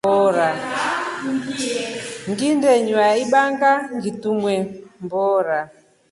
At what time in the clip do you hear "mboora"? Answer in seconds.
5.03-5.59